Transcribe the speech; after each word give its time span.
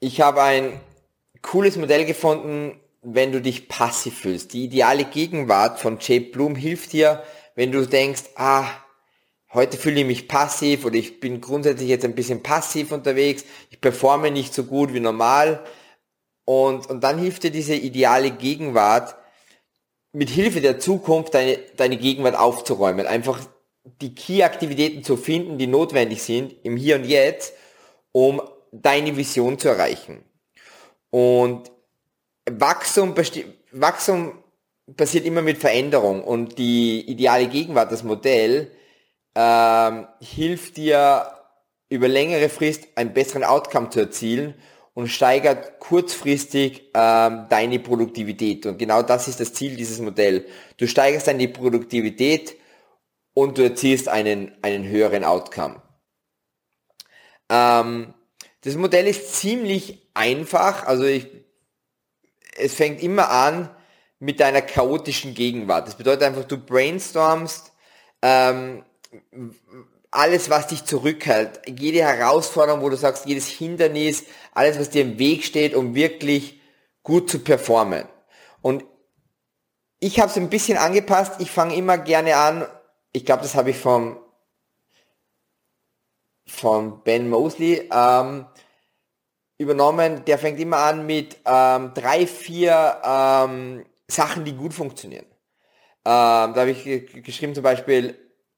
ich 0.00 0.20
habe 0.20 0.42
ein 0.42 0.80
cooles 1.42 1.76
Modell 1.76 2.04
gefunden, 2.04 2.80
wenn 3.02 3.32
du 3.32 3.40
dich 3.40 3.68
passiv 3.68 4.20
fühlst. 4.20 4.52
Die 4.52 4.64
ideale 4.64 5.04
Gegenwart 5.04 5.78
von 5.78 5.98
Jay 6.00 6.20
Bloom 6.20 6.56
hilft 6.56 6.92
dir, 6.92 7.22
wenn 7.54 7.72
du 7.72 7.86
denkst, 7.86 8.24
ah, 8.34 8.66
heute 9.52 9.76
fühle 9.76 10.00
ich 10.00 10.06
mich 10.06 10.28
passiv 10.28 10.84
oder 10.84 10.96
ich 10.96 11.20
bin 11.20 11.40
grundsätzlich 11.40 11.88
jetzt 11.88 12.04
ein 12.04 12.14
bisschen 12.14 12.42
passiv 12.42 12.92
unterwegs, 12.92 13.44
ich 13.70 13.80
performe 13.80 14.30
nicht 14.30 14.52
so 14.52 14.64
gut 14.64 14.92
wie 14.92 15.00
normal. 15.00 15.64
Und, 16.44 16.88
und 16.88 17.02
dann 17.02 17.18
hilft 17.18 17.44
dir 17.44 17.50
diese 17.50 17.74
ideale 17.74 18.30
Gegenwart, 18.30 19.16
mit 20.12 20.30
Hilfe 20.30 20.62
der 20.62 20.78
Zukunft 20.78 21.34
deine, 21.34 21.58
deine 21.76 21.98
Gegenwart 21.98 22.36
aufzuräumen. 22.36 23.06
Einfach 23.06 23.38
die 24.00 24.14
Key-Aktivitäten 24.14 25.04
zu 25.04 25.16
finden, 25.16 25.58
die 25.58 25.66
notwendig 25.66 26.22
sind 26.22 26.54
im 26.64 26.76
Hier 26.76 26.96
und 26.96 27.04
Jetzt, 27.04 27.52
um 28.12 28.40
deine 28.72 29.16
Vision 29.16 29.58
zu 29.58 29.68
erreichen. 29.68 30.24
Und 31.10 31.70
Wachstum, 32.50 33.14
Wachstum 33.72 34.42
passiert 34.96 35.24
immer 35.24 35.42
mit 35.42 35.58
Veränderung 35.58 36.22
und 36.22 36.58
die 36.58 37.00
ideale 37.10 37.48
Gegenwart, 37.48 37.90
das 37.90 38.04
Modell, 38.04 38.70
ähm, 39.34 40.06
hilft 40.20 40.76
dir 40.76 41.26
über 41.88 42.08
längere 42.08 42.48
Frist 42.48 42.88
einen 42.94 43.12
besseren 43.12 43.44
Outcome 43.44 43.90
zu 43.90 44.00
erzielen 44.00 44.54
und 44.94 45.08
steigert 45.08 45.78
kurzfristig 45.78 46.90
ähm, 46.94 47.46
deine 47.50 47.78
Produktivität. 47.78 48.64
Und 48.64 48.78
genau 48.78 49.02
das 49.02 49.28
ist 49.28 49.40
das 49.40 49.52
Ziel 49.52 49.76
dieses 49.76 49.98
Modells. 49.98 50.44
Du 50.78 50.86
steigerst 50.86 51.26
deine 51.26 51.48
Produktivität 51.48 52.56
und 53.34 53.58
du 53.58 53.62
erzielst 53.62 54.08
einen, 54.08 54.56
einen 54.62 54.88
höheren 54.88 55.22
Outcome. 55.22 55.82
Ähm, 57.50 58.14
das 58.66 58.74
Modell 58.74 59.06
ist 59.06 59.32
ziemlich 59.36 60.10
einfach. 60.12 60.86
Also 60.86 61.04
ich, 61.04 61.28
es 62.56 62.74
fängt 62.74 63.00
immer 63.00 63.30
an 63.30 63.70
mit 64.18 64.40
deiner 64.40 64.60
chaotischen 64.60 65.34
Gegenwart. 65.34 65.86
Das 65.86 65.94
bedeutet 65.94 66.24
einfach, 66.24 66.42
du 66.42 66.58
brainstormst 66.58 67.70
ähm, 68.22 68.84
alles, 70.10 70.50
was 70.50 70.66
dich 70.66 70.84
zurückhält, 70.84 71.60
jede 71.68 72.00
Herausforderung, 72.00 72.82
wo 72.82 72.88
du 72.88 72.96
sagst, 72.96 73.26
jedes 73.26 73.46
Hindernis, 73.46 74.24
alles, 74.52 74.80
was 74.80 74.90
dir 74.90 75.02
im 75.02 75.20
Weg 75.20 75.44
steht, 75.44 75.76
um 75.76 75.94
wirklich 75.94 76.60
gut 77.04 77.30
zu 77.30 77.38
performen. 77.38 78.08
Und 78.62 78.84
ich 80.00 80.18
habe 80.18 80.28
es 80.28 80.36
ein 80.36 80.50
bisschen 80.50 80.76
angepasst. 80.76 81.34
Ich 81.38 81.52
fange 81.52 81.76
immer 81.76 81.98
gerne 81.98 82.36
an. 82.36 82.66
Ich 83.12 83.24
glaube, 83.24 83.42
das 83.42 83.54
habe 83.54 83.70
ich 83.70 83.78
vom 83.78 84.18
von 86.46 87.02
Ben 87.02 87.28
Mosley 87.28 87.88
ähm, 87.92 88.46
übernommen. 89.58 90.24
Der 90.26 90.38
fängt 90.38 90.60
immer 90.60 90.78
an 90.78 91.06
mit 91.06 91.38
ähm, 91.44 91.92
drei, 91.94 92.26
vier 92.26 93.00
ähm, 93.04 93.84
Sachen, 94.08 94.44
die 94.44 94.52
gut 94.52 94.74
funktionieren. 94.74 95.26
Ähm, 96.04 96.52
da 96.52 96.54
habe 96.56 96.70
ich 96.70 97.22
geschrieben 97.22 97.54
zum 97.54 97.64
Beispiel 97.64 98.16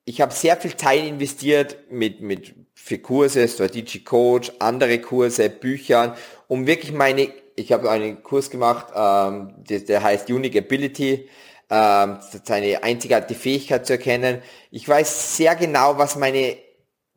ich 0.09 0.23
habe 0.23 0.33
sehr 0.33 0.57
viel 0.57 0.75
Zeit 0.75 1.05
investiert 1.05 1.77
mit, 1.91 2.23
mit 2.23 2.55
für 2.75 2.99
Kurse, 2.99 3.47
Strategy 3.47 4.03
Coach, 4.03 4.51
andere 4.59 5.01
Kurse, 5.03 5.51
Büchern, 5.51 6.15
um 6.47 6.67
wirklich 6.67 6.93
meine, 6.93 7.29
ich 7.57 7.73
habe 7.73 7.91
einen 7.91 8.23
Kurs 8.23 8.49
gemacht, 8.49 8.87
ähm, 8.95 9.53
der, 9.69 9.81
der 9.81 10.03
heißt 10.03 10.31
Unique 10.31 10.57
Ability, 10.57 11.29
ähm, 11.69 12.19
seine 12.43 12.83
einzigartige 12.83 13.39
Fähigkeit 13.39 13.87
zu 13.87 13.93
erkennen. 13.93 14.41
Ich 14.71 14.89
weiß 14.89 15.37
sehr 15.37 15.55
genau, 15.57 15.99
was 15.99 16.17
meine 16.17 16.57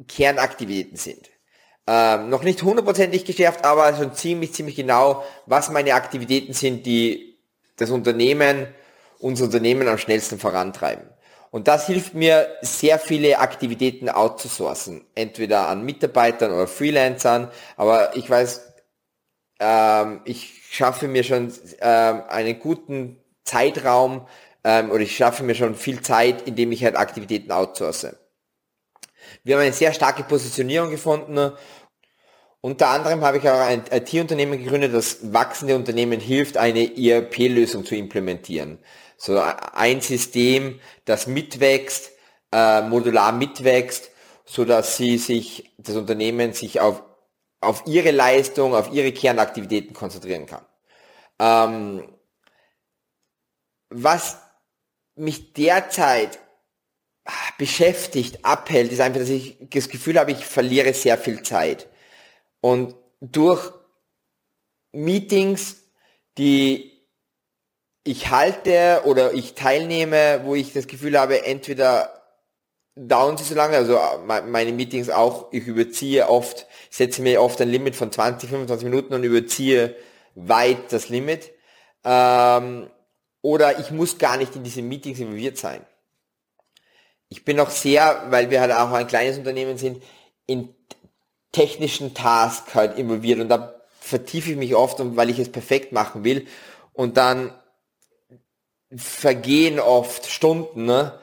Kernaktivitäten 0.10 0.98
sind. 0.98 1.30
Ähm, 1.88 2.30
noch 2.30 2.44
nicht 2.44 2.62
hundertprozentig 2.62 3.26
geschärft, 3.26 3.66
aber 3.66 3.96
schon 3.96 4.14
ziemlich, 4.14 4.54
ziemlich 4.54 4.76
genau, 4.76 5.24
was 5.46 5.72
meine 5.72 5.94
Aktivitäten 5.96 6.54
sind, 6.54 6.86
die 6.86 7.38
das 7.78 7.90
Unternehmen, 7.90 8.68
unser 9.20 9.46
Unternehmen 9.46 9.88
am 9.88 9.98
schnellsten 9.98 10.40
vorantreiben. 10.40 11.10
Und 11.52 11.68
das 11.68 11.88
hilft 11.88 12.14
mir, 12.14 12.48
sehr 12.62 12.98
viele 12.98 13.40
Aktivitäten 13.40 14.10
outzusourcen. 14.10 15.04
Entweder 15.16 15.68
an 15.68 15.84
Mitarbeitern 15.84 16.54
oder 16.54 16.68
Freelancern. 16.68 17.52
Aber 17.76 18.16
ich 18.16 18.30
weiß, 18.30 18.74
ähm, 19.60 20.22
ich 20.24 20.64
schaffe 20.72 21.10
mir 21.10 21.24
schon 21.24 21.52
ähm, 21.82 22.24
einen 22.30 22.58
guten 22.58 23.18
Zeitraum 23.44 24.28
ähm, 24.64 24.92
oder 24.92 25.02
ich 25.02 25.16
schaffe 25.16 25.44
mir 25.44 25.56
schon 25.56 25.76
viel 25.76 26.02
Zeit, 26.02 26.48
indem 26.48 26.72
ich 26.72 26.86
halt 26.86 26.96
Aktivitäten 26.96 27.52
outsource. 27.52 28.16
Wir 29.44 29.56
haben 29.56 29.64
eine 29.64 29.74
sehr 29.74 29.94
starke 29.94 30.24
Positionierung 30.24 30.92
gefunden. 30.92 31.52
Unter 32.62 32.90
anderem 32.90 33.22
habe 33.22 33.38
ich 33.38 33.50
auch 33.50 33.60
ein 33.60 33.84
IT-Unternehmen 33.90 34.64
gegründet, 34.64 34.94
das 34.94 35.34
wachsende 35.34 35.76
Unternehmen 35.76 36.20
hilft, 36.20 36.58
eine 36.58 36.96
ERP-Lösung 36.96 37.86
zu 37.86 37.96
implementieren. 37.96 38.78
So 39.18 39.40
ein 39.40 40.02
System, 40.02 40.80
das 41.06 41.26
mitwächst, 41.26 42.12
äh, 42.52 42.82
modular 42.84 43.32
mitwächst, 43.32 44.12
so 44.46 44.64
dass 44.64 44.98
sie 44.98 45.18
sich, 45.18 45.74
das 45.78 45.96
Unternehmen 45.96 46.54
sich 46.54 46.80
auf, 46.80 47.04
auf 47.62 47.84
ihre 47.88 48.12
Leistung, 48.12 48.76
auf 48.76 48.92
ihre 48.92 49.12
Kernaktivitäten 49.12 49.94
konzentrieren 49.94 50.46
kann. 50.46 50.66
Ähm, 51.40 52.14
was 53.90 54.38
mich 55.16 55.54
derzeit 55.54 56.40
beschäftigt, 57.58 58.44
abhält, 58.44 58.92
ist 58.92 59.02
einfach, 59.02 59.20
dass 59.20 59.30
ich 59.30 59.58
das 59.60 59.90
Gefühl 59.90 60.20
habe, 60.20 60.32
ich 60.32 60.46
verliere 60.46 60.94
sehr 60.94 61.18
viel 61.18 61.42
Zeit. 61.44 61.88
Und 62.62 62.96
durch 63.20 63.72
Meetings, 64.92 65.84
die 66.38 66.92
ich 68.04 68.30
halte 68.30 69.04
oder 69.06 69.34
ich 69.34 69.54
teilnehme, 69.54 70.42
wo 70.44 70.56
ich 70.56 70.74
das 70.74 70.88
Gefühl 70.88 71.20
habe, 71.20 71.46
entweder 71.46 72.22
dauern 72.96 73.38
sie 73.38 73.44
so 73.44 73.56
lange, 73.56 73.78
also 73.78 73.96
äh, 73.96 74.42
meine 74.42 74.72
Meetings 74.72 75.10
auch, 75.10 75.52
ich 75.52 75.66
überziehe 75.66 76.28
oft, 76.28 76.68
setze 76.90 77.22
mir 77.22 77.42
oft 77.42 77.62
ein 77.62 77.70
Limit 77.70 77.96
von 77.96 78.12
20, 78.12 78.50
25 78.50 78.86
Minuten 78.86 79.14
und 79.14 79.24
überziehe 79.24 79.96
weit 80.36 80.92
das 80.92 81.10
Limit. 81.10 81.52
Ähm, 82.04 82.90
oder 83.42 83.80
ich 83.80 83.92
muss 83.92 84.18
gar 84.18 84.38
nicht 84.38 84.56
in 84.56 84.64
diese 84.64 84.82
Meetings 84.82 85.20
involviert 85.20 85.58
sein. 85.58 85.86
Ich 87.32 87.46
bin 87.46 87.62
auch 87.62 87.70
sehr, 87.70 88.26
weil 88.30 88.50
wir 88.50 88.60
halt 88.60 88.74
auch 88.74 88.92
ein 88.92 89.08
kleines 89.08 89.38
Unternehmen 89.38 89.78
sind, 89.78 90.04
in 90.48 90.76
technischen 91.54 92.14
Tasks 92.14 92.76
halt 92.76 92.98
involviert 92.98 93.40
und 93.40 93.48
da 93.48 93.74
vertiefe 94.02 94.52
ich 94.52 94.58
mich 94.58 94.76
oft, 94.76 94.98
weil 95.00 95.30
ich 95.30 95.40
es 95.40 95.50
perfekt 95.50 95.94
machen 95.94 96.26
will 96.26 96.46
und 96.94 97.16
dann 97.16 97.54
vergehen 98.94 99.80
oft 99.80 100.26
Stunden, 100.26 100.84
ne, 100.86 101.18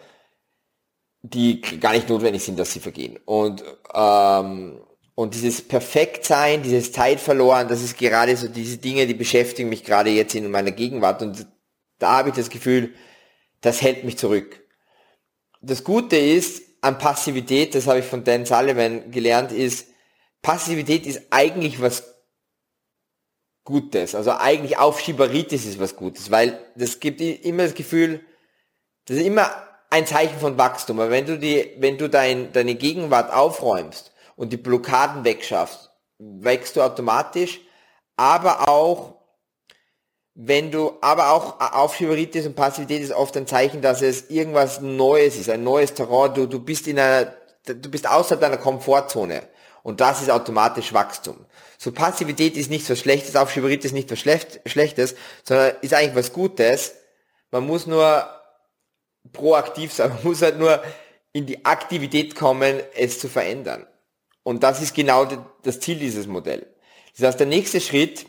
die 1.20 1.60
gar 1.60 1.92
nicht 1.92 2.08
notwendig 2.08 2.42
sind, 2.42 2.58
dass 2.58 2.72
sie 2.72 2.80
vergehen. 2.80 3.18
Und, 3.26 3.62
ähm, 3.92 4.80
und 5.14 5.34
dieses 5.34 5.60
Perfektsein, 5.60 6.62
dieses 6.62 6.90
Zeit 6.92 7.20
verloren, 7.20 7.68
das 7.68 7.82
ist 7.82 7.98
gerade 7.98 8.34
so 8.34 8.48
diese 8.48 8.78
Dinge, 8.78 9.06
die 9.06 9.14
beschäftigen 9.14 9.68
mich 9.68 9.84
gerade 9.84 10.08
jetzt 10.08 10.34
in 10.34 10.50
meiner 10.50 10.70
Gegenwart. 10.70 11.20
Und 11.20 11.46
da 11.98 12.18
habe 12.18 12.30
ich 12.30 12.34
das 12.34 12.48
Gefühl, 12.48 12.94
das 13.60 13.82
hält 13.82 14.04
mich 14.04 14.16
zurück. 14.16 14.64
Das 15.60 15.84
Gute 15.84 16.16
ist 16.16 16.62
an 16.80 16.98
Passivität, 16.98 17.74
das 17.74 17.86
habe 17.86 18.00
ich 18.00 18.04
von 18.04 18.24
Dan 18.24 18.46
Sullivan 18.46 19.10
gelernt, 19.10 19.52
ist, 19.52 19.88
Passivität 20.42 21.06
ist 21.06 21.22
eigentlich 21.30 21.80
was 21.80 22.14
Gutes. 23.64 24.14
Also 24.14 24.32
eigentlich 24.32 24.78
Aufschieberitis 24.78 25.66
ist 25.66 25.80
was 25.80 25.96
Gutes, 25.96 26.30
weil 26.30 26.58
das 26.74 27.00
gibt 27.00 27.20
immer 27.20 27.64
das 27.64 27.74
Gefühl, 27.74 28.24
das 29.04 29.18
ist 29.18 29.26
immer 29.26 29.50
ein 29.90 30.06
Zeichen 30.06 30.38
von 30.38 30.56
Wachstum. 30.56 31.00
Aber 31.00 31.10
wenn 31.10 31.26
du 31.26 31.38
die, 31.38 31.74
wenn 31.78 31.98
du 31.98 32.08
dein, 32.08 32.52
deine 32.52 32.76
Gegenwart 32.76 33.32
aufräumst 33.32 34.12
und 34.36 34.52
die 34.52 34.56
Blockaden 34.56 35.24
wegschaffst, 35.24 35.90
wächst 36.18 36.76
du 36.76 36.82
automatisch, 36.82 37.60
aber 38.16 38.68
auch 38.68 39.17
wenn 40.40 40.70
du, 40.70 40.92
aber 41.00 41.32
auch 41.32 41.60
Aufschieberitis 41.60 42.46
und 42.46 42.54
Passivität 42.54 43.02
ist 43.02 43.10
oft 43.10 43.36
ein 43.36 43.48
Zeichen, 43.48 43.82
dass 43.82 44.02
es 44.02 44.30
irgendwas 44.30 44.80
Neues 44.80 45.36
ist, 45.36 45.50
ein 45.50 45.64
neues 45.64 45.94
Terrain, 45.94 46.32
du, 46.32 46.46
du 46.46 46.60
bist 46.60 46.86
in 46.86 46.96
einer, 46.96 47.34
du 47.64 47.90
bist 47.90 48.08
außerhalb 48.08 48.40
deiner 48.40 48.56
Komfortzone. 48.56 49.42
Und 49.82 50.00
das 50.00 50.22
ist 50.22 50.30
automatisch 50.30 50.92
Wachstum. 50.92 51.44
So 51.76 51.90
Passivität 51.90 52.56
ist 52.56 52.70
nichts 52.70 52.88
was 52.88 53.00
Schlechtes, 53.00 53.34
Aufschieberitis 53.34 53.86
ist 53.86 53.94
nicht 53.94 54.12
was 54.12 54.20
Schlechtes, 54.20 55.16
sondern 55.42 55.72
ist 55.80 55.92
eigentlich 55.92 56.14
was 56.14 56.32
Gutes. 56.32 56.94
Man 57.50 57.66
muss 57.66 57.88
nur 57.88 58.28
proaktiv 59.32 59.92
sein, 59.92 60.10
man 60.14 60.22
muss 60.22 60.40
halt 60.40 60.60
nur 60.60 60.80
in 61.32 61.46
die 61.46 61.64
Aktivität 61.64 62.36
kommen, 62.36 62.78
es 62.94 63.18
zu 63.18 63.28
verändern. 63.28 63.88
Und 64.44 64.62
das 64.62 64.80
ist 64.82 64.94
genau 64.94 65.26
das 65.64 65.80
Ziel 65.80 65.98
dieses 65.98 66.28
Modells. 66.28 66.66
Das 67.16 67.26
heißt, 67.26 67.40
der 67.40 67.48
nächste 67.48 67.80
Schritt 67.80 68.26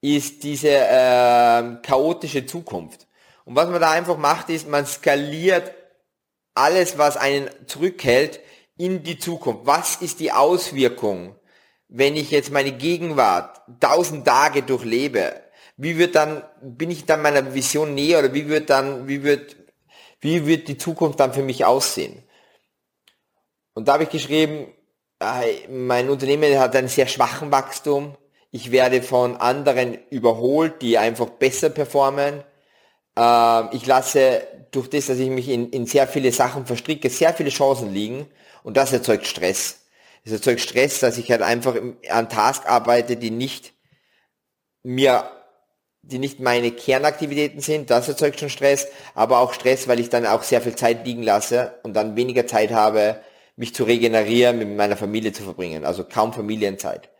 ist 0.00 0.42
diese 0.42 0.70
äh, 0.70 1.76
chaotische 1.82 2.46
Zukunft. 2.46 3.06
Und 3.44 3.56
was 3.56 3.68
man 3.68 3.80
da 3.80 3.90
einfach 3.90 4.16
macht, 4.16 4.50
ist, 4.50 4.68
man 4.68 4.86
skaliert 4.86 5.72
alles, 6.54 6.98
was 6.98 7.16
einen 7.16 7.50
zurückhält, 7.66 8.40
in 8.76 9.02
die 9.02 9.18
Zukunft. 9.18 9.66
Was 9.66 9.96
ist 9.96 10.20
die 10.20 10.32
Auswirkung 10.32 11.36
wenn 11.90 12.16
ich 12.16 12.30
jetzt 12.30 12.52
meine 12.52 12.72
Gegenwart 12.72 13.60
tausend 13.80 14.24
Tage 14.24 14.62
durchlebe, 14.62 15.42
wie 15.76 15.98
wird 15.98 16.14
dann, 16.14 16.44
bin 16.62 16.90
ich 16.90 17.04
dann 17.04 17.20
meiner 17.20 17.52
Vision 17.52 17.94
näher 17.94 18.20
oder 18.20 18.32
wie 18.32 18.48
wird 18.48 18.70
dann, 18.70 19.08
wie 19.08 19.24
wird, 19.24 19.56
wie 20.20 20.46
wird 20.46 20.68
die 20.68 20.78
Zukunft 20.78 21.18
dann 21.18 21.32
für 21.32 21.42
mich 21.42 21.64
aussehen? 21.64 22.22
Und 23.74 23.88
da 23.88 23.94
habe 23.94 24.04
ich 24.04 24.10
geschrieben, 24.10 24.72
mein 25.68 26.08
Unternehmen 26.08 26.58
hat 26.58 26.76
einen 26.76 26.88
sehr 26.88 27.08
schwachen 27.08 27.50
Wachstum. 27.50 28.16
Ich 28.52 28.72
werde 28.72 29.02
von 29.02 29.36
anderen 29.36 29.98
überholt, 30.10 30.82
die 30.82 30.98
einfach 30.98 31.30
besser 31.30 31.70
performen. 31.70 32.42
Ähm, 33.16 33.68
ich 33.72 33.86
lasse 33.86 34.42
durch 34.72 34.88
das, 34.88 35.06
dass 35.06 35.18
ich 35.18 35.30
mich 35.30 35.48
in, 35.48 35.70
in 35.70 35.86
sehr 35.86 36.08
viele 36.08 36.32
Sachen 36.32 36.66
verstricke, 36.66 37.10
sehr 37.10 37.34
viele 37.34 37.50
Chancen 37.50 37.92
liegen 37.92 38.26
und 38.62 38.76
das 38.76 38.92
erzeugt 38.92 39.26
Stress. 39.26 39.80
Es 40.24 40.32
erzeugt 40.32 40.60
Stress, 40.60 41.00
dass 41.00 41.18
ich 41.18 41.30
halt 41.30 41.42
einfach 41.42 41.76
an 42.08 42.28
Task 42.28 42.68
arbeite, 42.68 43.16
die 43.16 43.30
nicht 43.30 43.72
mir, 44.82 45.30
die 46.02 46.18
nicht 46.18 46.40
meine 46.40 46.72
Kernaktivitäten 46.72 47.60
sind. 47.60 47.90
Das 47.90 48.08
erzeugt 48.08 48.40
schon 48.40 48.50
Stress, 48.50 48.88
aber 49.14 49.38
auch 49.38 49.52
Stress, 49.52 49.88
weil 49.88 50.00
ich 50.00 50.10
dann 50.10 50.26
auch 50.26 50.42
sehr 50.42 50.60
viel 50.60 50.74
Zeit 50.74 51.06
liegen 51.06 51.22
lasse 51.22 51.74
und 51.82 51.94
dann 51.94 52.16
weniger 52.16 52.46
Zeit 52.46 52.72
habe, 52.72 53.20
mich 53.56 53.74
zu 53.74 53.84
regenerieren, 53.84 54.58
mit 54.58 54.76
meiner 54.76 54.96
Familie 54.96 55.32
zu 55.32 55.42
verbringen. 55.42 55.84
Also 55.84 56.04
kaum 56.04 56.32
Familienzeit. 56.32 57.10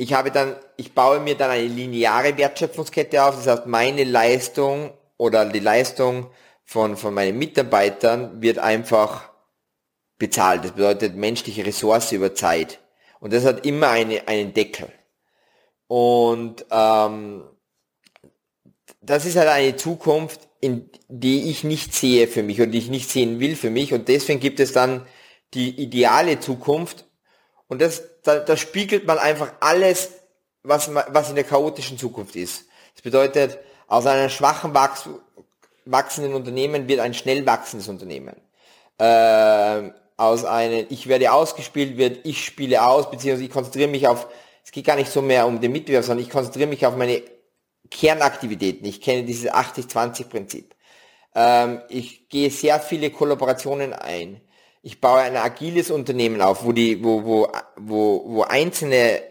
Ich 0.00 0.12
habe 0.12 0.30
dann, 0.30 0.54
ich 0.76 0.94
baue 0.94 1.18
mir 1.18 1.34
dann 1.34 1.50
eine 1.50 1.66
lineare 1.66 2.38
Wertschöpfungskette 2.38 3.22
auf. 3.24 3.34
Das 3.34 3.48
heißt, 3.48 3.66
meine 3.66 4.04
Leistung 4.04 4.92
oder 5.16 5.44
die 5.44 5.58
Leistung 5.58 6.30
von, 6.64 6.96
von 6.96 7.12
meinen 7.12 7.36
Mitarbeitern 7.36 8.40
wird 8.40 8.60
einfach 8.60 9.28
bezahlt. 10.16 10.64
Das 10.64 10.72
bedeutet 10.72 11.16
menschliche 11.16 11.66
Ressource 11.66 12.12
über 12.12 12.32
Zeit. 12.32 12.78
Und 13.18 13.32
das 13.32 13.44
hat 13.44 13.66
immer 13.66 13.90
eine, 13.90 14.28
einen 14.28 14.54
Deckel. 14.54 14.88
Und 15.88 16.64
ähm, 16.70 17.42
das 19.00 19.24
ist 19.24 19.36
halt 19.36 19.48
eine 19.48 19.74
Zukunft, 19.74 20.48
in 20.60 20.88
die 21.08 21.50
ich 21.50 21.64
nicht 21.64 21.92
sehe 21.92 22.28
für 22.28 22.44
mich 22.44 22.60
und 22.60 22.70
die 22.70 22.78
ich 22.78 22.88
nicht 22.88 23.10
sehen 23.10 23.40
will 23.40 23.56
für 23.56 23.70
mich. 23.70 23.92
Und 23.92 24.06
deswegen 24.06 24.38
gibt 24.38 24.60
es 24.60 24.72
dann 24.72 25.04
die 25.54 25.70
ideale 25.82 26.38
Zukunft. 26.38 27.07
Und 27.68 27.80
das, 27.80 28.02
da, 28.22 28.40
da 28.40 28.56
spiegelt 28.56 29.06
man 29.06 29.18
einfach 29.18 29.52
alles, 29.60 30.10
was, 30.62 30.92
was 30.94 31.28
in 31.28 31.36
der 31.36 31.44
chaotischen 31.44 31.98
Zukunft 31.98 32.34
ist. 32.34 32.64
Das 32.94 33.02
bedeutet, 33.02 33.58
aus 33.86 34.06
einem 34.06 34.28
schwachen 34.28 34.74
wachs 34.74 35.08
wachsenden 35.84 36.34
Unternehmen 36.34 36.86
wird 36.86 37.00
ein 37.00 37.14
schnell 37.14 37.46
wachsendes 37.46 37.88
Unternehmen. 37.88 38.36
Äh, 38.98 39.90
aus 40.18 40.44
einem, 40.44 40.86
ich 40.90 41.06
werde 41.06 41.32
ausgespielt, 41.32 41.96
wird 41.96 42.26
ich 42.26 42.44
spiele 42.44 42.84
aus, 42.84 43.10
beziehungsweise 43.10 43.44
ich 43.44 43.50
konzentriere 43.50 43.88
mich 43.88 44.06
auf, 44.06 44.26
es 44.64 44.70
geht 44.70 44.84
gar 44.84 44.96
nicht 44.96 45.10
so 45.10 45.22
mehr 45.22 45.46
um 45.46 45.60
den 45.60 45.72
Mitbewerb, 45.72 46.04
sondern 46.04 46.26
ich 46.26 46.30
konzentriere 46.30 46.68
mich 46.68 46.84
auf 46.84 46.96
meine 46.96 47.22
Kernaktivitäten. 47.90 48.86
Ich 48.86 49.00
kenne 49.00 49.22
dieses 49.24 49.50
80-20-Prinzip. 49.50 50.74
Ähm, 51.34 51.80
ich 51.88 52.28
gehe 52.28 52.50
sehr 52.50 52.80
viele 52.80 53.10
Kollaborationen 53.10 53.92
ein. 53.92 54.40
Ich 54.82 55.00
baue 55.00 55.20
ein 55.20 55.36
agiles 55.36 55.90
Unternehmen 55.90 56.40
auf, 56.40 56.64
wo 56.64 56.72
die, 56.72 57.02
wo, 57.02 57.24
wo, 57.24 57.48
wo, 57.76 58.24
wo 58.26 58.42
einzelne 58.42 59.22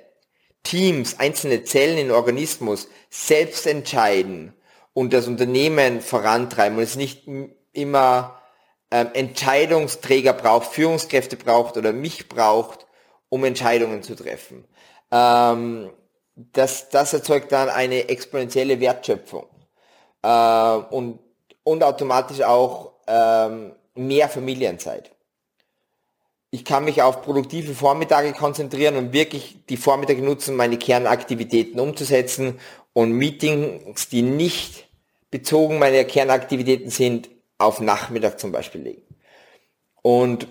Teams, 0.63 1.19
einzelne 1.19 1.63
Zellen 1.63 1.97
im 1.97 2.11
Organismus 2.11 2.89
selbst 3.09 3.65
entscheiden 3.65 4.53
und 4.93 5.13
das 5.13 5.27
Unternehmen 5.27 6.01
vorantreiben 6.01 6.77
und 6.77 6.83
es 6.83 6.95
nicht 6.95 7.27
immer 7.71 8.41
ähm, 8.91 9.09
Entscheidungsträger 9.13 10.33
braucht, 10.33 10.67
Führungskräfte 10.67 11.37
braucht 11.37 11.77
oder 11.77 11.93
mich 11.93 12.27
braucht, 12.27 12.87
um 13.29 13.43
Entscheidungen 13.43 14.03
zu 14.03 14.15
treffen. 14.15 14.65
Ähm, 15.11 15.91
das, 16.35 16.89
das 16.89 17.13
erzeugt 17.13 17.51
dann 17.51 17.69
eine 17.69 18.09
exponentielle 18.09 18.79
Wertschöpfung 18.79 19.47
äh, 20.21 20.75
und, 20.89 21.19
und 21.63 21.83
automatisch 21.83 22.41
auch 22.41 22.93
ähm, 23.07 23.73
mehr 23.95 24.29
Familienzeit. 24.29 25.11
Ich 26.49 26.63
kann 26.63 26.85
mich 26.85 27.01
auf 27.01 27.21
produktive 27.23 27.73
Vormittage 27.73 28.31
konzentrieren 28.31 28.95
und 28.95 29.11
wirklich 29.11 29.57
die 29.67 29.77
Vormittage 29.77 30.21
nutzen, 30.21 30.55
meine 30.55 30.77
Kernaktivitäten 30.77 31.79
umzusetzen 31.79 32.59
und 32.93 33.11
Meetings, 33.11 34.07
die 34.07 34.21
nicht 34.21 34.87
bezogen 35.29 35.77
meine 35.77 36.05
Kernaktivitäten 36.05 36.89
sind, 36.89 37.29
auf 37.57 37.81
Nachmittag 37.81 38.39
zum 38.39 38.51
Beispiel 38.51 38.81
legen. 38.81 39.01
Und, 40.01 40.47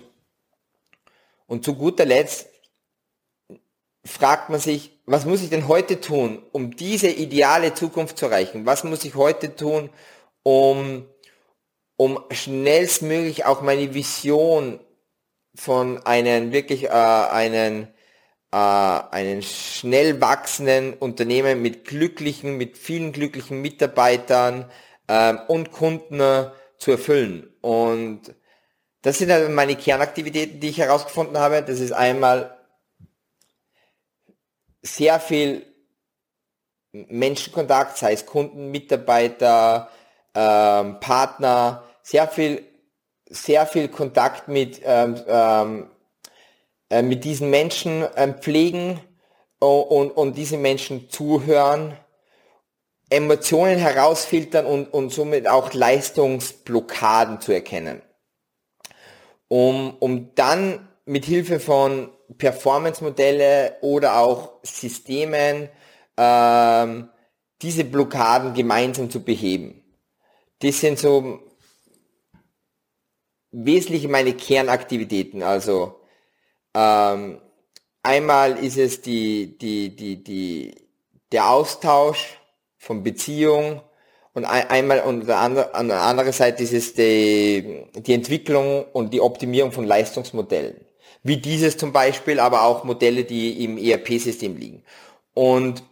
und 1.47 1.65
zu 1.65 1.73
guter 1.73 2.05
Letzt 2.05 2.47
fragt 4.05 4.49
man 4.49 4.59
sich, 4.59 4.91
was 5.05 5.25
muss 5.25 5.41
ich 5.41 5.49
denn 5.49 5.67
heute 5.67 5.99
tun, 5.99 6.43
um 6.51 6.75
diese 6.75 7.09
ideale 7.09 7.73
Zukunft 7.73 8.17
zu 8.17 8.25
erreichen? 8.25 8.65
Was 8.65 8.83
muss 8.83 9.03
ich 9.03 9.15
heute 9.15 9.55
tun, 9.55 9.89
um, 10.43 11.05
um 11.95 12.19
schnellstmöglich 12.29 13.45
auch 13.45 13.61
meine 13.61 13.93
Vision 13.93 14.79
von 15.57 16.05
einem 16.05 16.51
wirklich 16.51 16.85
äh, 16.85 16.89
einen, 16.89 17.87
äh, 18.51 18.57
einen 18.57 19.41
schnell 19.41 20.21
wachsenden 20.21 20.93
Unternehmen 20.93 21.61
mit 21.61 21.85
glücklichen, 21.85 22.57
mit 22.57 22.77
vielen 22.77 23.11
glücklichen 23.11 23.61
Mitarbeitern 23.61 24.69
äh, 25.07 25.33
und 25.47 25.71
Kunden 25.71 26.19
äh, 26.19 26.51
zu 26.77 26.91
erfüllen. 26.91 27.49
Und 27.61 28.35
das 29.01 29.17
sind 29.17 29.31
halt 29.31 29.49
meine 29.49 29.75
Kernaktivitäten, 29.75 30.59
die 30.59 30.69
ich 30.69 30.77
herausgefunden 30.77 31.37
habe. 31.37 31.63
Das 31.63 31.79
ist 31.79 31.91
einmal 31.91 32.57
sehr 34.81 35.19
viel 35.19 35.65
Menschenkontakt, 36.91 37.97
sei 37.97 38.13
es 38.13 38.25
Kunden, 38.25 38.71
Mitarbeiter, 38.71 39.89
ähm, 40.33 40.99
Partner, 40.99 41.83
sehr 42.03 42.27
viel, 42.27 42.63
sehr 43.29 43.65
viel 43.65 43.87
Kontakt 43.87 44.47
mit, 44.47 44.81
ähm, 44.83 45.21
ähm, 45.27 45.89
äh, 46.89 47.01
mit 47.01 47.23
diesen 47.23 47.49
Menschen 47.49 48.05
ähm, 48.15 48.35
pflegen 48.35 48.99
und, 49.59 50.11
und 50.11 50.37
diese 50.37 50.57
Menschen 50.57 51.09
zuhören, 51.09 51.97
Emotionen 53.09 53.77
herausfiltern 53.77 54.65
und, 54.65 54.93
und 54.93 55.11
somit 55.11 55.47
auch 55.47 55.73
Leistungsblockaden 55.73 57.41
zu 57.41 57.53
erkennen. 57.53 58.01
Um, 59.47 59.95
um 59.99 60.35
dann 60.35 60.87
mit 61.05 61.23
Hilfe 61.23 61.61
von 61.61 62.09
Performance-Modelle 62.37 63.77
oder 63.81 64.19
auch 64.19 64.59
Systemen 64.63 65.69
ähm, 66.17 67.09
diese 67.61 67.85
Blockaden 67.85 68.53
gemeinsam 68.53 69.09
zu 69.09 69.23
beheben. 69.23 69.83
Das 70.59 70.81
sind 70.81 70.99
so 70.99 71.39
wesentlich 73.65 74.07
meine 74.07 74.33
Kernaktivitäten. 74.33 75.43
Also 75.43 75.99
ähm, 76.73 77.41
einmal 78.03 78.57
ist 78.63 78.77
es 78.77 79.01
die, 79.01 79.57
die, 79.57 79.95
die, 79.95 80.23
die, 80.23 80.75
der 81.31 81.49
Austausch 81.49 82.39
von 82.77 83.03
Beziehung 83.03 83.81
und 84.33 84.45
einmal 84.45 85.01
und 85.01 85.29
an 85.29 85.55
der 85.87 86.01
anderen 86.01 86.31
Seite 86.31 86.63
ist 86.63 86.73
es 86.73 86.93
die, 86.93 87.85
die 87.95 88.13
Entwicklung 88.13 88.85
und 88.93 89.13
die 89.13 89.21
Optimierung 89.21 89.71
von 89.71 89.85
Leistungsmodellen 89.85 90.87
wie 91.27 91.37
dieses 91.37 91.77
zum 91.77 91.91
Beispiel, 91.91 92.39
aber 92.39 92.63
auch 92.63 92.83
Modelle, 92.83 93.25
die 93.25 93.63
im 93.63 93.77
ERP-System 93.77 94.55
liegen. 94.55 94.83
Und, 95.33 95.83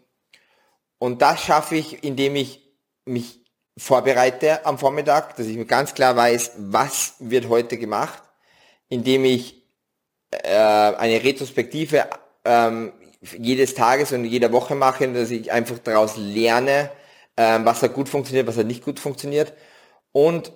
und 0.98 1.22
das 1.22 1.43
schaffe 1.43 1.75
ich, 1.75 2.03
indem 2.03 2.38
ich 2.38 2.62
mich 3.05 3.44
vorbereite 3.77 4.65
am 4.65 4.77
Vormittag, 4.77 5.36
dass 5.36 5.48
ich 5.48 5.58
mir 5.58 5.65
ganz 5.65 5.94
klar 5.94 6.15
weiß, 6.15 6.51
was 6.58 7.15
wird 7.20 7.50
heute 7.50 7.77
gemacht, 7.77 8.24
indem 8.88 9.25
ich 9.25 9.63
äh, 10.32 10.48
eine 10.48 11.24
Retrospektive 11.24 12.08
ähm, 12.46 12.94
jedes 13.38 13.74
Tages 13.74 14.12
und 14.12 14.25
jeder 14.25 14.51
Woche 14.51 14.75
mache, 14.75 15.08
dass 15.12 15.32
ich 15.32 15.51
einfach 15.51 15.79
daraus 15.79 16.15
lerne, 16.17 16.89
ähm, 17.38 17.65
was 17.65 17.82
da 17.82 17.88
gut 17.88 18.08
funktioniert, 18.08 18.48
was 18.48 18.55
da 18.55 18.63
nicht 18.63 18.84
gut 18.84 19.00
funktioniert. 19.00 19.53
Und 20.12 20.53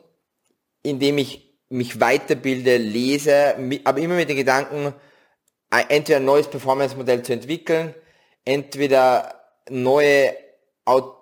indem 0.84 1.18
ich 1.18 1.50
mich 1.70 2.00
weiterbilde, 2.00 2.78
lese, 2.78 3.56
aber 3.84 4.00
immer 4.00 4.16
mit 4.16 4.30
den 4.30 4.38
Gedanken, 4.38 4.94
entweder 5.70 6.18
ein 6.18 6.26
neues 6.26 6.48
Performance-Modell 6.48 7.22
zu 7.22 7.34
entwickeln, 7.34 7.94
entweder 8.46 9.36
neue 9.70 10.36
Aut 10.86 11.19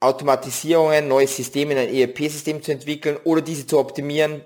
Automatisierungen, 0.00 1.08
neue 1.08 1.26
Systeme 1.26 1.72
in 1.72 1.78
ein 1.78 1.94
ERP-System 1.94 2.62
zu 2.62 2.72
entwickeln 2.72 3.16
oder 3.24 3.42
diese 3.42 3.66
zu 3.66 3.78
optimieren. 3.78 4.44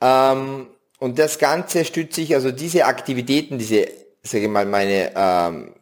Ähm, 0.00 0.68
und 0.98 1.18
das 1.18 1.38
Ganze 1.38 1.84
stütze 1.84 2.20
ich, 2.22 2.34
also 2.34 2.50
diese 2.50 2.86
Aktivitäten, 2.86 3.58
diese, 3.58 3.88
sage 4.22 4.44
ich 4.44 4.50
mal, 4.50 4.66
meine, 4.66 5.12
ähm, 5.14 5.74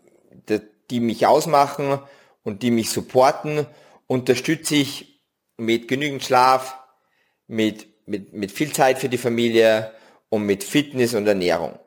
die, 0.49 0.61
die 0.91 1.01
mich 1.01 1.27
ausmachen 1.27 1.99
und 2.45 2.63
die 2.63 2.71
mich 2.71 2.91
supporten, 2.91 3.67
unterstütze 4.07 4.77
ich 4.77 5.21
mit 5.57 5.89
genügend 5.89 6.23
Schlaf, 6.23 6.79
mit 7.47 7.87
mit, 8.07 8.33
mit 8.33 8.53
viel 8.53 8.73
Zeit 8.73 8.99
für 8.99 9.09
die 9.09 9.19
Familie 9.19 9.93
und 10.29 10.45
mit 10.45 10.65
Fitness 10.65 11.15
und 11.15 11.27
Ernährung. 11.27 11.79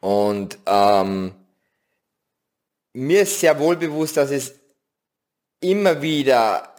Und 0.00 0.58
ähm, 0.66 1.34
mir 2.92 3.22
ist 3.22 3.40
sehr 3.40 3.58
wohl 3.58 3.76
bewusst, 3.76 4.16
dass 4.16 4.30
es 4.30 4.54
immer 5.64 6.02
wieder 6.02 6.74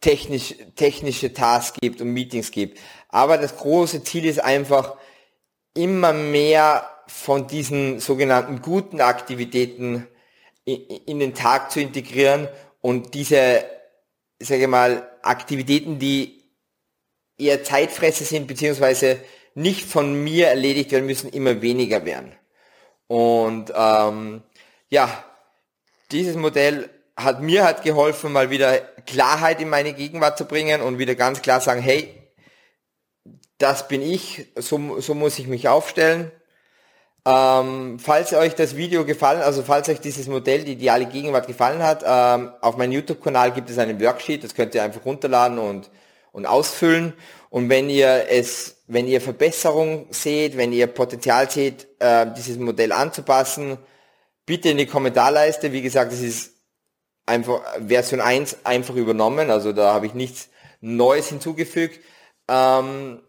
technisch, 0.00 0.54
technische 0.76 1.32
Tasks 1.32 1.78
gibt 1.80 2.00
und 2.00 2.12
Meetings 2.12 2.50
gibt. 2.50 2.78
Aber 3.08 3.38
das 3.38 3.56
große 3.56 4.02
Ziel 4.02 4.24
ist 4.24 4.42
einfach, 4.42 4.96
immer 5.74 6.12
mehr 6.12 6.86
von 7.06 7.46
diesen 7.46 8.00
sogenannten 8.00 8.60
guten 8.60 9.00
Aktivitäten 9.00 10.06
in, 10.64 11.18
den 11.18 11.34
Tag 11.34 11.70
zu 11.70 11.80
integrieren 11.80 12.48
und 12.80 13.14
diese, 13.14 13.64
sage 14.38 14.62
ich 14.62 14.68
mal, 14.68 15.08
Aktivitäten, 15.22 15.98
die 15.98 16.42
eher 17.38 17.64
Zeitfresser 17.64 18.24
sind, 18.24 18.46
beziehungsweise 18.46 19.20
nicht 19.54 19.84
von 19.84 20.22
mir 20.22 20.48
erledigt 20.48 20.92
werden 20.92 21.06
müssen, 21.06 21.30
immer 21.30 21.62
weniger 21.62 22.04
werden. 22.04 22.32
Und 23.06 23.72
ähm, 23.74 24.42
ja, 24.88 25.24
dieses 26.12 26.36
Modell 26.36 26.90
hat 27.16 27.42
mir 27.42 27.64
halt 27.64 27.82
geholfen, 27.82 28.32
mal 28.32 28.50
wieder 28.50 28.78
Klarheit 29.06 29.60
in 29.60 29.68
meine 29.68 29.92
Gegenwart 29.92 30.38
zu 30.38 30.44
bringen 30.44 30.80
und 30.80 30.98
wieder 30.98 31.14
ganz 31.14 31.42
klar 31.42 31.60
sagen, 31.60 31.80
hey, 31.80 32.14
das 33.58 33.88
bin 33.88 34.02
ich, 34.02 34.46
so, 34.56 35.00
so 35.00 35.14
muss 35.14 35.38
ich 35.38 35.46
mich 35.46 35.68
aufstellen. 35.68 36.32
Ähm, 37.24 37.98
falls 38.00 38.32
euch 38.32 38.56
das 38.56 38.76
Video 38.76 39.04
gefallen, 39.04 39.42
also 39.42 39.62
falls 39.62 39.88
euch 39.88 40.00
dieses 40.00 40.26
Modell, 40.26 40.64
die 40.64 40.72
ideale 40.72 41.06
Gegenwart 41.06 41.46
gefallen 41.46 41.80
hat, 41.82 42.02
ähm, 42.04 42.50
auf 42.60 42.76
meinem 42.76 42.92
YouTube-Kanal 42.92 43.52
gibt 43.52 43.70
es 43.70 43.78
einen 43.78 44.00
Worksheet, 44.00 44.42
das 44.42 44.54
könnt 44.54 44.74
ihr 44.74 44.82
einfach 44.82 45.04
runterladen 45.04 45.58
und, 45.58 45.90
und 46.32 46.46
ausfüllen. 46.46 47.12
Und 47.50 47.68
wenn 47.68 47.88
ihr 47.88 48.26
es, 48.28 48.82
wenn 48.88 49.06
ihr 49.06 49.20
Verbesserung 49.20 50.06
seht, 50.10 50.56
wenn 50.56 50.72
ihr 50.72 50.88
Potenzial 50.88 51.48
seht, 51.48 51.86
äh, 52.00 52.26
dieses 52.36 52.58
Modell 52.58 52.90
anzupassen, 52.90 53.78
bitte 54.46 54.70
in 54.70 54.78
die 54.78 54.86
Kommentarleiste. 54.86 55.72
Wie 55.72 55.82
gesagt, 55.82 56.12
es 56.12 56.22
ist 56.22 56.52
einfach 57.26 57.60
Version 57.86 58.20
1 58.20 58.64
einfach 58.64 58.94
übernommen, 58.94 59.50
also 59.50 59.72
da 59.72 59.94
habe 59.94 60.06
ich 60.06 60.14
nichts 60.14 60.48
Neues 60.80 61.28
hinzugefügt. 61.28 62.00
Ähm, 62.48 63.20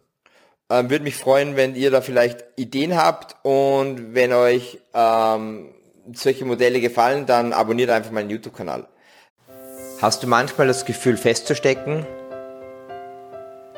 ähm, 0.70 0.90
Würde 0.90 1.04
mich 1.04 1.16
freuen, 1.16 1.56
wenn 1.56 1.76
ihr 1.76 1.92
da 1.92 2.02
vielleicht 2.02 2.44
Ideen 2.56 2.96
habt 2.98 3.36
und 3.44 4.16
wenn 4.16 4.34
euch 4.34 4.80
ähm, 4.94 5.74
solche 6.14 6.46
Modelle 6.46 6.82
gefallen, 6.82 7.26
dann 7.26 7.54
abonniert 7.54 7.90
einfach 7.90 8.12
meinen 8.12 8.30
YouTube-Kanal. 8.30 8.88
Hast 10.02 10.24
du 10.24 10.28
manchmal 10.28 10.68
das 10.68 10.86
Gefühl 10.86 11.16
festzustecken? 11.16 12.06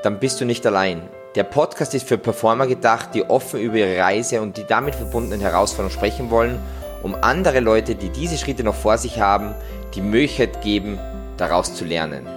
Dann 0.03 0.19
bist 0.19 0.39
du 0.39 0.45
nicht 0.45 0.65
allein. 0.65 1.09
Der 1.35 1.43
Podcast 1.43 1.93
ist 1.93 2.07
für 2.07 2.17
Performer 2.17 2.65
gedacht, 2.65 3.09
die 3.13 3.23
offen 3.23 3.59
über 3.59 3.75
ihre 3.75 3.99
Reise 3.99 4.41
und 4.41 4.55
die 4.55 4.63
damit 4.63 4.95
verbundenen 4.95 5.41
Herausforderungen 5.41 5.93
sprechen 5.93 6.29
wollen, 6.31 6.59
um 7.05 7.15
andere 7.21 7.59
Leute, 7.59 7.93
die 7.93 8.09
diese 8.09 8.35
Schritte 8.35 8.63
noch 8.63 8.73
vor 8.73 8.97
sich 8.97 9.19
haben, 9.19 9.53
die 9.93 10.01
Möglichkeit 10.01 10.63
geben, 10.63 10.97
daraus 11.37 11.75
zu 11.75 11.85
lernen. 11.85 12.27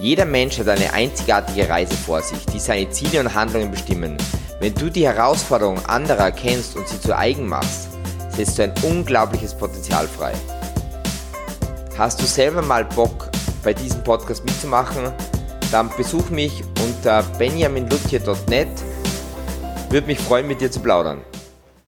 Jeder 0.00 0.24
Mensch 0.24 0.58
hat 0.58 0.68
eine 0.68 0.94
einzigartige 0.94 1.68
Reise 1.68 1.94
vor 1.94 2.22
sich, 2.22 2.46
die 2.46 2.58
seine 2.58 2.88
Ziele 2.88 3.20
und 3.20 3.34
Handlungen 3.34 3.70
bestimmen. 3.70 4.16
Wenn 4.60 4.74
du 4.74 4.88
die 4.88 5.06
Herausforderungen 5.06 5.84
anderer 5.84 6.24
erkennst 6.24 6.74
und 6.74 6.88
sie 6.88 6.98
zu 6.98 7.14
eigen 7.14 7.46
machst, 7.46 7.90
setzt 8.30 8.58
du 8.58 8.62
ein 8.62 8.72
unglaubliches 8.82 9.54
Potenzial 9.54 10.08
frei. 10.08 10.32
Hast 11.98 12.22
du 12.22 12.24
selber 12.24 12.62
mal 12.62 12.86
Bock, 12.86 13.28
bei 13.62 13.74
diesem 13.74 14.02
Podcast 14.04 14.42
mitzumachen? 14.46 15.12
Dann 15.70 15.90
besuch 15.98 16.30
mich 16.30 16.64
unter 16.82 17.22
benjaminlutje.net. 17.38 18.68
Würde 19.90 20.06
mich 20.06 20.18
freuen, 20.18 20.48
mit 20.48 20.62
dir 20.62 20.70
zu 20.70 20.80
plaudern. 20.80 21.20